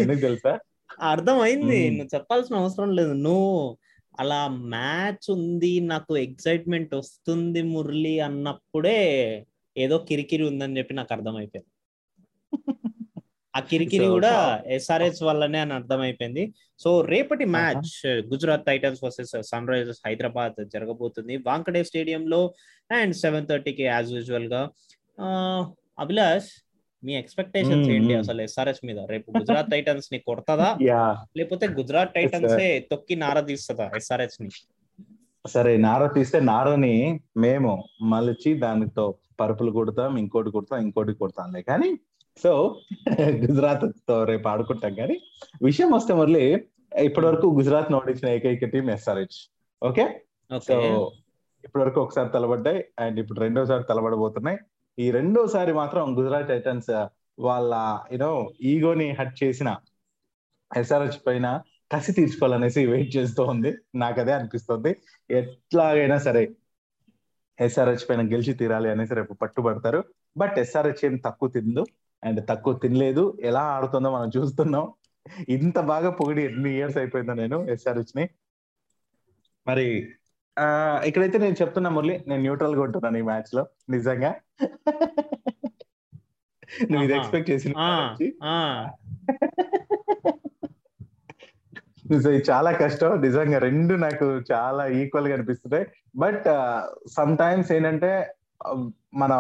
ఎందుకు 0.01 0.21
తెలుసా? 0.21 0.59
అర్థమైంది. 1.01 1.91
నువ్వు 1.91 2.15
చెప్పాల్సిన 2.15 2.57
అవసరం 2.57 2.91
లేదు. 2.91 3.13
నువ్వు 3.13 3.79
అలా 4.21 4.49
మ్యాచ్ 4.49 5.31
ఉంది 5.31 5.81
నాకు 5.81 6.17
ఎక్సైట్మెంట్ 6.17 6.95
వస్తుంది 6.95 7.63
మురళి 7.63 8.21
అన్నప్పుడే 8.21 9.01
ఏదో 9.77 9.99
కిరికిరి 9.99 10.43
ఉందని 10.43 10.79
చెప్పి 10.79 10.95
నాకు 10.95 11.13
అర్థమైపోయింది. 11.13 11.71
ఆ 13.57 13.61
కిరికిరి 13.61 14.07
కూడా 14.07 14.63
ఎస్ఆర్హెచ్ 14.67 15.23
వల్లనే 15.23 15.59
అని 15.59 15.73
అర్థమైపోయింది. 15.73 16.55
సో 16.79 17.01
రేపటి 17.01 17.45
match 17.45 18.07
Gujarat 18.07 18.67
Titans 18.67 19.05
versus 19.05 19.35
Sunrisers 19.69 20.03
Hyderabad 20.07 20.69
జరగబోతుంది. 20.73 21.37
వాంకడే 21.37 21.85
స్టేడియంలో 21.85 22.55
అండ్ 22.91 23.15
సెవెన్ 23.15 23.47
థర్టీకి 23.47 23.83
యాజ్ 23.83 24.13
యూజువల్గా 24.13 24.71
అభిలాష్ 25.99 26.51
మీ 27.07 27.13
ఎక్స్పెక్టేషన్స్ 27.21 27.89
ఏంటి. 27.89 28.15
అసలు 28.15 28.41
ఎస్ఆర్ఎస్ 28.43 28.83
మీద? 28.85 28.99
రేపు 29.13 29.29
గుజరాత్ 29.37 29.71
టైటన్స్ని 29.71 30.19
కొడతదా? 30.29 30.69
లేకపోతే 31.39 31.67
గుజరాత్ 31.79 32.15
టైటన్స్ 32.15 32.57
తొక్కి 32.91 33.17
నార 33.17 33.41
తీస్తుందా 33.41 33.87
ఎస్ఆర్ఎస్ని? 33.97 34.51
సరే 35.45 35.73
నార 35.77 36.03
తీస్తే 36.07 36.39
నారని 36.51 36.95
మేము 37.37 37.73
మలిచి 38.13 38.53
దానితో 38.57 39.05
పరుపులు 39.41 39.71
కొడతాం 39.71 40.13
ఇంకోటి 40.19 40.51
కొడతాం 40.51 40.79
ఇంకోటి 40.81 41.13
కొడతాంలే. 41.15 41.63
కానీ 41.63 41.91
సో 42.39 42.53
గుజరాత్తో 43.45 44.25
రేపు 44.25 44.47
ఆడుకుంటాం 44.49 44.95
కానీ 44.95 45.17
విషయం 45.63 45.91
వస్తే 45.91 46.15
మళ్ళీ 46.15 46.43
ఇప్పటి 47.05 47.27
వరకు 47.27 47.47
గుజరాత్ 47.59 47.93
ఓడించిన 47.95 48.29
ఏకైక 48.29 48.69
టీం 48.73 48.91
ఎస్ఆర్హెచ్ 48.91 49.39
ఓకే? 49.83 50.05
సో 50.51 50.75
ఇప్పటి 51.65 51.83
వరకు 51.85 51.99
ఒకసారి 52.01 52.29
తలబడ్డాయి 52.29 52.81
అండ్ 52.99 53.17
ఇప్పుడు 53.21 53.41
రెండోసారి 53.41 53.85
తలబడబోతున్నాయి. 53.89 54.59
ఈ 54.99 55.11
రెండోసారి 55.11 55.73
మాత్రం 55.73 56.19
గుజరాత్ 56.19 56.49
టైటన్స్ 56.49 57.07
వాళ్ళ 57.39 58.01
యూనో 58.13 58.53
ఈగోని 58.63 59.11
హట్ 59.11 59.45
చేసిన 59.45 59.77
ఎస్ఆర్హెచ్ 60.77 61.27
పైన 61.27 61.63
కసి 61.93 62.13
తీర్చుకోవాలనేసి 62.13 62.87
వెయిట్ 62.87 63.17
చేస్తూ 63.17 63.45
ఉంది. 63.45 63.75
నాకు 63.95 64.21
అదే 64.21 64.33
అనిపిస్తుంది. 64.33 64.97
ఎట్లాగైనా 65.31 66.19
సరే 66.19 66.51
ఎస్ఆర్హెచ్ 67.61 68.11
పైన 68.11 68.21
గెలిచి 68.21 68.53
తీరాలి 68.53 68.91
అనేసి 68.91 69.15
రేపు 69.15 69.35
పట్టుబడతారు. 69.35 70.05
బట్ 70.37 70.59
ఎస్ఆర్హెచ్ 70.59 71.05
ఏం 71.05 71.17
తక్కువ 71.17 71.49
తిందు. 71.49 71.87
అండ్ 72.25 72.49
తక్కువ 72.49 72.75
తినలేదు. 72.75 73.37
ఎలా 73.41 73.61
ఆడుతుందో 73.61 74.15
మనం 74.15 74.31
చూస్తున్నాం. 74.37 74.93
ఇంత 75.49 75.79
బాగా 75.79 76.11
పొగిడి 76.11 76.45
ఎన్ని 76.45 76.75
ఇయర్స్ 76.75 76.97
అయిపోయిందో 76.97 77.35
నేను 77.35 77.71
ఎస్ఆర్హెచ్ని. 77.71 78.29
మరి 79.67 80.13
ఇక్కడైతే 81.05 81.39
నేను 81.39 81.57
చెప్తున్నా 81.63 81.91
మురళి 81.91 82.25
నేను 82.27 82.43
న్యూట్రల్గా 82.43 82.83
ఉంటున్నాను 82.83 83.19
ఈ 83.19 83.23
మ్యాచ్లో 83.23 83.67
నిజంగా. 83.91 84.35
నువ్వు 86.91 87.05
ఇది. 87.05 87.15
ఎక్స్పెక్ట్ 87.15 87.51
చేసిన 87.51 87.73
చాలా 92.49 92.73
కష్టం 92.73 93.21
నిజంగా 93.21 93.59
రెండు 93.59 93.95
నాకు 93.95 94.27
చాలా 94.53 94.87
ఈక్వల్గా 94.87 95.35
అనిపిస్తున్నాయి 95.35 95.87
బట్ 96.17 96.45
సమ్ 97.09 97.39
టైమ్స్ 97.39 97.73
ఏంటంటే 97.73 98.35
మన 99.15 99.33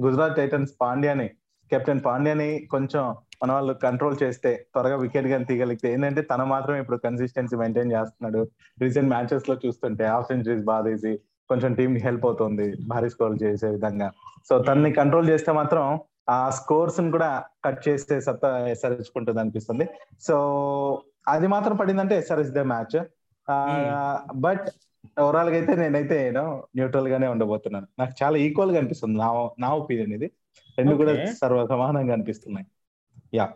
గుజరాత్ 0.00 0.36
టైటన్స్ 0.36 0.72
పాండ్యాని 0.80 1.28
కెప్టెన్ 1.70 2.04
పాండ్యాని 2.04 2.66
కొంచెం 2.70 3.16
మన 3.42 3.52
వాళ్ళు 3.52 3.72
కంట్రోల్ 3.84 4.16
చేస్తే 4.22 4.50
త్వరగా 4.72 4.96
వికెట్ 4.96 5.26
గాని 5.26 5.44
తీయగలిగితే 5.44 5.88
ఏంటంటే 5.92 6.22
తన 6.22 6.42
మాత్రం 6.52 6.74
ఇప్పుడు 6.82 6.98
కన్సిస్టెన్సీ 7.06 7.56
మెయింటైన్ 7.56 7.92
చేస్తున్నాడు. 7.92 8.40
రీసెంట్ 8.82 9.10
మ్యాచెస్లో 9.14 9.56
చూస్తుంటే 9.64 10.04
హాఫ్ 10.06 10.28
సెంచరీస్ 10.28 10.64
బాధేసి 10.64 11.12
కొంచెం 11.50 11.70
టీం 11.78 11.90
కి 11.96 12.00
హెల్ప్ 12.04 12.26
అవుతుంది 12.26 12.66
భారీ 12.86 13.08
స్కోర్ 13.14 13.42
చేసే 13.42 13.68
విధంగా. 13.68 14.08
సో 14.48 14.54
తనని 14.58 14.92
కంట్రోల్ 14.92 15.28
చేస్తే 15.28 15.52
మాత్రం 15.52 15.84
ఆ 16.30 16.38
స్కోర్స్ని 16.58 17.10
కూడా 17.10 17.30
కట్ 17.64 17.80
చేస్తే 17.88 18.20
సత్తా 18.20 18.50
ఉంటుంది 19.16 19.40
అనిపిస్తుంది. 19.40 19.86
సో 20.20 20.36
అది 21.28 21.46
మాత్రం 21.46 21.74
పడిందంటే 21.76 22.14
ఎస్ఆర్ఎస్ 22.18 22.54
దే 22.58 22.62
మ్యాచ్ 22.74 22.96
బట్ 24.46 24.66
ఓవరాల్గా 25.20 25.56
అయితే 25.56 25.72
నేనైతే 25.74 26.18
న్యూట్రల్ 26.78 27.08
గానే 27.08 27.26
ఉండబోతున్నాను. 27.26 27.86
నాకు 27.98 28.12
చాలా 28.22 28.36
ఈక్వల్గా 28.38 28.78
అనిపిస్తుంది. 28.78 29.16
నా 29.18 29.28
నా 29.58 29.70
ఒపీనియన్ 29.82 30.12
ఇది. 30.18 30.28
రెండు 30.78 30.94
కూడా 31.00 31.12
Okay. 31.12 31.32
సర్వ 31.40 31.66
సమానంగా 31.66 32.12
అనిపిస్తున్నాయి. 32.12 32.66
యా 33.32 33.46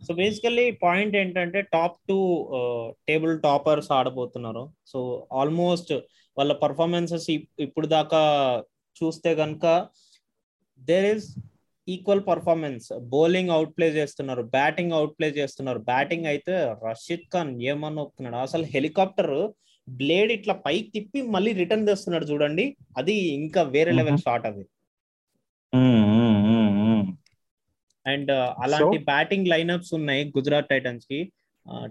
సో 0.00 0.10
బేసికల్లీ 0.20 0.64
పాయింట్ 0.84 1.14
ఏంటంటే 1.22 1.60
టాప్ 1.74 1.96
టూ 2.10 2.18
టేబుల్ 3.08 3.34
టాపర్స్ 3.46 3.90
ఆడబోతున్నారు. 3.98 4.62
సో 4.90 4.98
ఆల్మోస్ట్ 5.40 5.92
వాళ్ళ 6.36 6.52
పర్ఫార్మెన్సెస్ 6.64 7.26
ఇప్పుడు 7.66 7.86
దాకా 7.96 8.20
చూస్తే 9.00 9.30
కనుక 9.42 9.66
there 10.80 11.08
is 11.14 11.28
equal 11.88 12.24
performance 12.30 12.86
bowling 13.14 13.52
out 13.56 13.72
play 13.76 13.86
చేస్తున్నారు 13.98 14.42
బ్యాటింగ్ 14.56 14.96
అవుట్ 14.98 15.14
ప్లే 15.18 15.28
చేస్తున్నారు. 15.38 15.80
బ్యాటింగ్ 15.90 16.26
అయితే 16.32 16.54
రషీద్ 16.86 17.26
ఖాన్ 17.34 17.52
ఏమన్నా 17.70 18.02
ఒప్పుకున్నాడు 18.04 18.40
అసలు 18.48 18.66
హెలికాప్టర్ 18.74 19.34
బ్లేడ్ 19.88 20.30
ఇట్లా 20.38 20.54
పైకి 20.66 20.88
తిప్పి 20.96 21.20
మళ్ళీ 21.34 21.52
రిటర్న్ 21.60 21.88
తెస్తున్నాడు 21.88 22.26
చూడండి. 22.32 22.66
అది 22.98 23.16
ఇంకా 23.40 23.62
వేరే 23.76 23.92
లెవెల్ 24.00 24.20
షాట్ 24.26 24.46
అది. 24.50 24.64
అండ్ 28.06 28.30
అలాంటి 28.64 28.98
బ్యాటింగ్ 28.98 29.48
లైనప్స్ 29.48 29.94
ఉన్నాయి 29.94 30.32
గుజరాత్ 30.36 30.68
టైటన్స్కి 30.68 31.32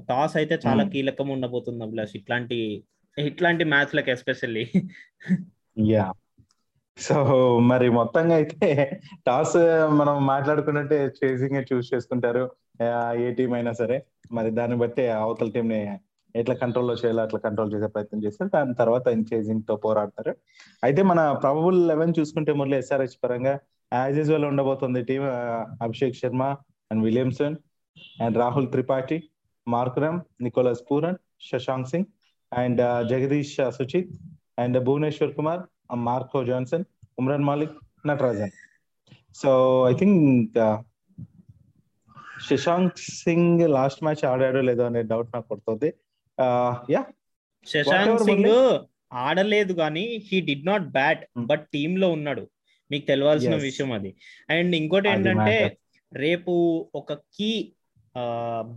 టాస్ 0.10 0.38
అయితే 0.38 0.60
చాలా 0.66 0.84
Hmm. 0.84 0.92
కీలకం 0.92 1.28
ఉండబోతుంది 1.28 1.84
అభిలాష్ 1.84 2.16
ఇట్లాంటి 2.16 2.58
ఇట్లాంటి 3.18 3.64
మ్యాచ్లకు 3.64 4.10
ఎస్పెషల్లీ. 4.10 4.64
యా 5.78 6.06
సో 6.98 7.16
మరి 7.60 7.90
మొత్తంగా 7.90 8.36
అయితే 8.36 8.68
టాస్ 9.28 9.58
మనం 9.90 10.26
మాట్లాడుకున్నట్టే 10.26 11.00
చేసింగ్ 11.20 11.74
చూస్ 11.74 11.94
చేసుకుంటారు. 11.94 12.44
ఏ 13.18 13.34
టీం 13.34 13.54
అయినా 13.54 13.72
సరే. 13.72 13.98
మరి 14.32 14.52
దాన్ని 14.52 14.78
బట్టి 14.78 15.08
అవతల 15.08 15.50
టీం 15.50 15.68
ని 15.70 15.82
ఎట్లా 16.36 16.56
కంట్రోల్లో 16.56 16.94
చేయాలో 16.94 17.22
అట్లా 17.24 17.40
కంట్రోల్ 17.40 17.74
చేసే 17.74 17.88
ప్రయత్నం 17.88 18.24
చేస్తారు. 18.24 18.50
దాని 18.50 18.74
తర్వాత 18.74 19.08
చేసింగ్తో 19.34 19.76
పోరాడతారు. 19.76 20.34
అయితే 20.84 21.02
మన 21.04 21.32
ప్రాబబుల్ 21.32 21.88
లెవెన్ 21.88 22.14
చూసుకుంటే 22.20 22.54
మురళి 22.54 22.76
ఎస్ఆర్హెచ్ 22.76 23.18
పరంగా 23.24 23.54
యాజ్ 23.92 24.18
యూజువల్ 24.18 24.46
ఉండబోతుంది 24.46 25.04
team 25.04 25.24
Abhishek 25.82 26.16
Sharma 26.16 26.44
and 26.92 27.04
Williamson 27.04 27.56
and 28.22 28.38
Rahul 28.38 28.72
Tripathi 28.72 29.18
Markram 29.68 30.20
Nicholas 30.42 30.84
Pooran 30.92 31.18
Shashank 31.50 31.88
Singh 31.88 32.06
and 32.52 32.82
Jagadeesha 33.10 33.56
Suchith 33.70 34.14
and 34.60 34.80
Bhuvneshwar 34.80 35.34
Kumar 35.34 35.62
Marco 35.98 36.44
Jansen 36.44 36.86
Umran 37.20 37.44
Malik 37.44 37.76
Natarajan 38.08 38.54
so 39.36 39.52
I 39.90 39.94
think 39.94 40.58
Shashank 42.50 42.98
Singh 43.24 43.70
last 43.70 44.04
match 44.04 44.26
ఆడాడో 44.26 44.62
లేదో 44.62 44.84
అనే 44.84 45.04
doubt 45.04 45.34
నాకు 45.34 45.48
పడుతుంది 45.48 45.90
yeah 46.92 47.04
Shashank 47.68 48.22
Singh 48.22 48.52
ఆడలేదు 49.14 49.74
కానీ 49.74 50.06
he 50.28 50.42
did 50.42 50.66
not 50.66 50.88
bat. 50.90 51.26
But 51.38 51.64
టీమ్లో 51.74 52.12
ఉన్నాడు. 52.12 52.44
మీకు 52.90 53.06
తెలియాల్సిన. 53.06 53.56
విషయం 53.64 53.92
అది 53.92 54.12
అండ్ 54.50 54.76
ఇంకోటి 54.76 55.10
ఏంటంటే. 55.10 55.58
రేపు 56.12 56.54
ఒక 56.96 57.14
కీ 57.36 57.50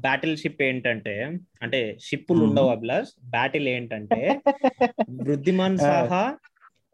బ్యాటిల్ 0.00 0.37
షిప్ 0.37 0.62
ఏంటంటే 0.62 1.14
అంటే 1.62 1.78
షిప్పులు 2.00 2.38
Hmm. 2.38 2.49
ఉండవు 2.49 2.69
అభిలాష్ 2.69 3.12
బ్యాటిల్ 3.31 3.69
ఏంటంటే 3.69 4.19
వృద్ధిమాన్. 5.23 5.78
సాహా 5.83 6.25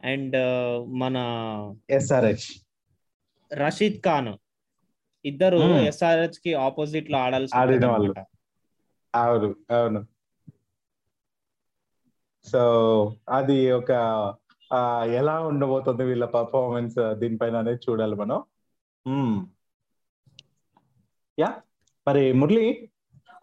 అండ్ 0.05 0.37
మన 0.99 1.17
ఎస్ఆర్హెచ్ 1.91 2.47
రషీద్ 3.51 3.99
ఖాన్ 4.05 4.33
ఇద్దరు 5.25 5.59
Hmm. 5.65 5.85
ఎస్ఆర్హెచ్కి 5.89 6.53
ఆపోజిట్లో 6.67 7.19
ఆడాల్సి. 7.19 7.55
అవును 9.15 9.49
అవును 9.71 10.01
సో 12.47 12.61
అది 13.29 13.59
ఒక 13.73 13.93
ఎలా 15.21 15.35
ఉండబోతుంది 15.51 16.05
వీళ్ళ 16.11 16.25
పర్ఫార్మెన్స్ 16.37 16.99
దీనిపైన 17.23 17.57
అనేది 17.63 17.81
చూడాలి 17.89 18.17
మనం. 18.23 18.39
యా 21.39 21.51
మరి 22.07 22.25
మురళి 22.41 22.65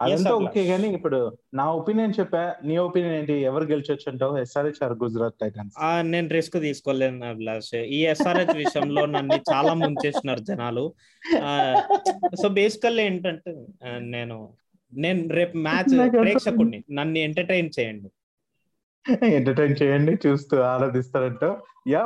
అదంతా. 0.04 0.32
ఓకే 0.46 0.62
కానీ 0.70 0.88
ఇప్పుడు 0.96 1.18
నా 1.58 1.64
ఒపీనియన్ 1.78 2.14
చెప్పా 2.18 2.40
నీ 2.68 2.74
ఒపీనియన్ 2.86 3.14
ఏంటి? 3.18 3.34
ఎవరు 3.50 3.64
గెలిచొచ్చు 3.70 4.06
అంటావు 4.10 4.34
ఎస్ఆర్హెచ్ 4.42 4.80
ఆర్ 4.86 4.94
గుజరాత్ 5.02 5.38
టైటన్స్ 5.42 5.76
నేను 6.12 6.28
రిస్క్ 6.36 6.58
తీసుకోలేను 6.66 7.24
అభిలాష్. 7.30 7.70
ఈ 7.96 8.00
ఎస్ఆర్హెచ్ 8.12 8.54
విషయంలో 8.62 9.04
నన్ను 9.14 9.38
చాలా 9.52 9.72
ముంచేసినారు 9.82 10.44
జనాలు. 10.50 10.84
సో 12.42 12.48
బేసికల్ 12.60 13.00
ఏంటంటే 13.06 13.54
నేను 14.14 14.36
నేను 14.92 15.22
రేపు 15.38 15.56
మ్యాచ్ 15.68 15.94
ప్రేక్షకుడిని 16.18 16.78
నన్ను 16.98 17.18
ఎంటర్టైన్ 17.28 17.70
చేయండి. 17.78 18.08
ఎంటర్టైన్ 19.22 19.76
చేయండి 19.82 20.18
చూస్తూ 20.26 20.60
ఆరాధిస్తారంటో. 20.60 21.62
యా 21.88 22.02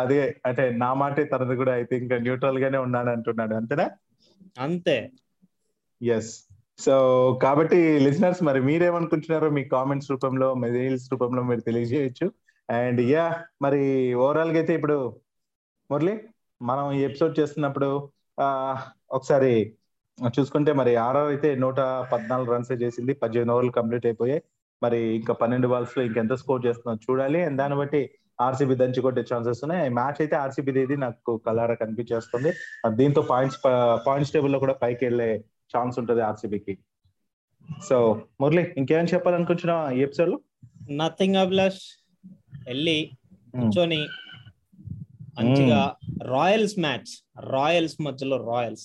అదే 0.00 0.40
అంటే 0.46 0.70
నా 0.70 0.94
మాటే 0.94 1.24
తనది 1.24 1.56
కూడా 1.56 1.76
ఐ 1.76 1.84
థింక్ 1.84 2.12
న్యూట్రల్ 2.12 2.58
గానే 2.58 2.78
ఉన్నాడు 2.78 3.10
అంటున్నాడు. 3.10 3.54
అంతేనా? 3.54 3.86
అంతే. 4.58 5.10
ఎస్ 6.02 6.32
సో 6.78 6.94
కాబట్టి 7.42 7.98
లిజనర్స్ 7.98 8.42
మరి 8.42 8.60
మీరేమనుకుంటున్నారో 8.60 9.50
మీ 9.50 9.64
కామెంట్స్ 9.64 10.10
రూపంలో 10.10 10.54
మెయిల్స్ 10.54 11.12
రూపంలో 11.12 11.42
మీరు 11.42 11.60
తెలియజేయచ్చు. 11.60 12.32
అండ్ 12.70 13.00
యా 13.00 13.44
మరి 13.62 14.14
ఓవరాల్గా 14.14 14.56
అయితే 14.56 14.74
ఇప్పుడు 14.74 14.96
మురళి 15.90 16.14
మనం 16.62 16.92
ఈ 16.92 17.00
ఎపిసోడ్ 17.04 17.40
చేస్తున్నప్పుడు 17.40 18.10
ఆ 18.40 18.48
ఒకసారి 19.10 19.76
చూసుకుంటే 20.38 20.72
మరి 20.72 20.96
ఆర్ఆర్ 20.96 21.28
అయితే 21.28 21.54
నూట 21.54 21.80
పద్నాలుగు 22.12 22.52
రన్స్ 22.52 22.72
చేసింది 22.72 23.14
పద్దెనిమిది 23.14 23.52
ఓవర్లు 23.52 23.70
కంప్లీట్ 23.70 24.06
అయిపోయాయి. 24.06 24.42
మరి 24.82 25.00
ఇంకా 25.18 25.32
పన్నెండు 25.40 25.68
బాల్స్లో 25.72 26.02
ఇంకెంత 26.08 26.34
స్కోర్ 26.42 26.66
చేస్తుందో 26.66 26.94
చూడాలి. 27.06 27.40
అండ్ 27.46 27.58
దాన్ని 27.60 27.76
బట్టి 27.80 28.02
ఆర్సీబీ 28.46 28.74
దంచి 28.74 29.04
కొట్టే 29.04 29.22
ఛాన్సెస్ 29.30 29.60
ఉన్నాయి. 29.64 29.90
మ్యాచ్ 29.98 30.18
అయితే 30.22 30.36
ఆర్సీబీ 30.36 30.72
ఇది 30.86 30.96
నాకు 31.04 31.32
కలర్ 31.46 31.72
కనిపించేస్తుంది. 31.82 32.50
దీంతో 33.00 33.22
పాయింట్స్ 33.30 33.58
పాయింట్స్ 34.06 34.32
టేబుల్లో 34.34 34.58
కూడా 34.64 34.74
పైకి 34.82 35.02
వెళ్ళే 35.08 35.30
ఛాన్స్ 35.74 35.98
ఉంటుంది 36.00 36.22
ఆర్సీబీకి 36.30 36.74
సో 37.88 37.96
మురళి 38.40 38.62
ఇంకేం 38.80 39.06
చెప్పాలనుకుంటున్నావా 39.12 39.84
ఈ 39.96 40.00
ఎపిసోడ్లో? 40.06 40.38
నథింగ్ 41.00 41.38
అభిలాష్ 41.42 41.82
వెళ్ళి 42.68 42.98
కూర్చొని 43.54 44.00
మంచిగా 45.38 45.78
రాయల్స్ 46.32 46.74
మ్యాచ్ 46.84 47.12
రాయల్స్ 47.54 47.96
మధ్యలో 48.06 48.36
రాయల్స్ 48.50 48.84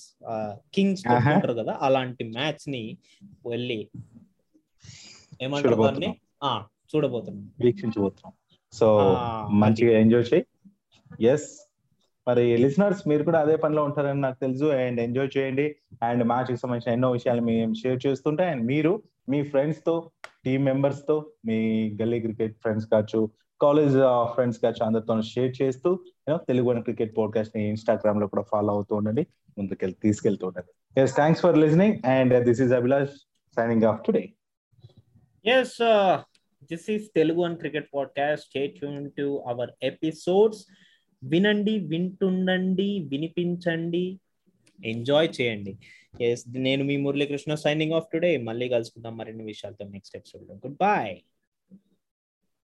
కింగ్స్. 0.74 1.02
కొట్టుకుంటారు 1.08 1.54
కదా 1.60 1.72
అలాంటి 1.86 2.24
మ్యాచ్ని 2.36 2.82
వెళ్ళి 3.50 3.80
ఏమంటారు 5.42 5.82
దాన్ని? 5.82 6.16
చూడబోతున్నాం. 6.96 7.50
వీక్షించబోతున్నాం. 7.60 8.32
సో 8.72 9.16
మంచిగా 9.50 9.98
ఎంజాయ్ 9.98 10.34
చేయి. 10.34 10.46
ఎస్ 11.26 11.72
మరి 12.28 12.56
లిసనర్స్ 12.56 13.08
మీరు 13.08 13.24
కూడా 13.24 13.40
అదే 13.40 13.56
పనిలో 13.56 13.84
ఉంటారని 13.84 14.20
నాకు 14.20 14.40
తెలుసు. 14.40 14.64
అండ్ 14.64 15.00
ఎంజాయ్ 15.00 15.38
చేయండి. 15.38 15.76
అండ్ 16.02 16.24
మ్యాచ్కి 16.24 16.56
సంబంధించిన 16.56 16.92
ఎన్నో 16.92 17.10
విషయాలు 17.10 17.40
మేము 17.40 17.74
షేర్ 17.74 18.06
చేస్తుంటే 18.06 18.44
అండ్ 18.44 18.66
మీరు 18.66 19.02
మీ 19.28 19.42
ఫ్రెండ్స్తో 19.42 20.10
టీమ్ 20.44 20.64
మెంబర్స్తో 20.64 21.26
మీ 21.46 21.90
గల్లీ 22.00 22.20
క్రికెట్ 22.20 22.56
ఫ్రెండ్స్ 22.60 22.88
కావచ్చు 22.88 23.30
కాలేజ్ 23.62 23.94
ఫ్రెండ్స్ 24.24 24.60
కావచ్చు 24.60 24.86
అందరితో 24.86 25.22
షేర్ 25.22 25.62
చేస్తూ 25.62 25.98
తెలుగు 26.34 26.68
వన్ 26.68 26.82
క్రికెట్ 26.82 27.16
పోడ్కాస్ట్ని 27.16 27.68
ఇన్స్టాగ్రామ్లో 27.68 28.26
కూడా 28.26 28.42
ఫాలో 28.42 28.72
అవుతూ 28.72 28.96
ఉండండి. 28.96 29.26
ముందుకెళ్ళి 29.58 29.96
తీసుకెళ్తూ 30.02 30.46
ఉండండి. 30.46 31.00
Yes 31.00 31.14
thanks 31.14 31.42
for 31.42 31.58
listening 31.58 32.06
and 32.06 32.44
this 32.44 32.60
is 32.60 32.72
Abhilash 32.72 33.10
signing 33.56 33.82
off 33.82 34.04
today 34.06 34.28
yes 35.46 35.82
uh, 35.82 36.18
this 36.72 36.90
is 36.90 37.10
Telugu 37.16 37.42
and 37.42 37.58
cricket 37.58 37.88
Podcast. 37.96 38.40
Stay 38.40 38.80
tuned 38.80 39.10
to 39.20 39.38
our 39.52 39.68
episodes 39.82 40.66
వినండి 41.24 41.78
వింటుండండి 41.78 42.98
వినిపించండి 42.98 44.20
ఎంజాయ్ 44.86 45.28
చేయండి. 45.40 45.78
ఎస్ 46.20 46.44
నేను 46.48 46.84
మీ 46.84 46.96
మురళీకృష్ణ 46.96 47.54
సైనింగ్ 47.54 47.92
ఆఫ్ 47.92 48.04
టుడే 48.12 48.36
మళ్ళీ 48.36 48.68
కలుసుకుందాం 48.68 49.16
మరిన్ని 49.16 49.44
విషయాలతో 49.44 49.84
నెక్స్ట్ 49.84 50.16
ఎపిసోడ్లో. 50.16 50.54
Good 50.54 50.76
bye 50.80 51.22